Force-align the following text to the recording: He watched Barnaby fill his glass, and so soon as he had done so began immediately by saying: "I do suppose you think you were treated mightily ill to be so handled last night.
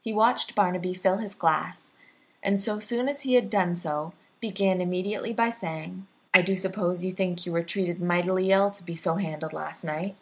He 0.00 0.12
watched 0.12 0.56
Barnaby 0.56 0.92
fill 0.92 1.18
his 1.18 1.36
glass, 1.36 1.92
and 2.42 2.58
so 2.58 2.80
soon 2.80 3.08
as 3.08 3.22
he 3.22 3.34
had 3.34 3.48
done 3.48 3.76
so 3.76 4.12
began 4.40 4.80
immediately 4.80 5.32
by 5.32 5.50
saying: 5.50 6.08
"I 6.34 6.42
do 6.42 6.56
suppose 6.56 7.04
you 7.04 7.12
think 7.12 7.46
you 7.46 7.52
were 7.52 7.62
treated 7.62 8.02
mightily 8.02 8.50
ill 8.50 8.72
to 8.72 8.82
be 8.82 8.96
so 8.96 9.14
handled 9.14 9.52
last 9.52 9.84
night. 9.84 10.16